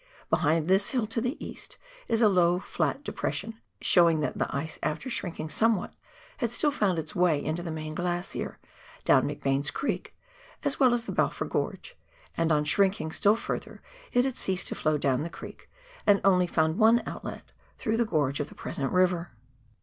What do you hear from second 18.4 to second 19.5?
the present river.